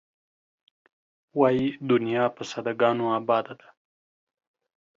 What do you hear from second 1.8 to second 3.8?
دنیا په ساده ګانو آباده ده.